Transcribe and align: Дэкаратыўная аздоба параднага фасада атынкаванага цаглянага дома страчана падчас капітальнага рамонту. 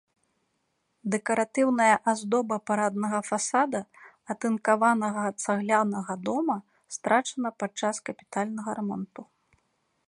Дэкаратыўная 1.15 1.89
аздоба 2.13 2.57
параднага 2.69 3.19
фасада 3.29 3.81
атынкаванага 4.35 5.23
цаглянага 5.43 6.13
дома 6.29 6.55
страчана 6.97 7.49
падчас 7.63 7.95
капітальнага 8.09 8.69
рамонту. 8.81 9.21